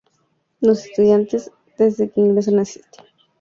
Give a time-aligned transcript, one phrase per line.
[0.61, 2.83] Los estudiantes, desde que ingresan a St.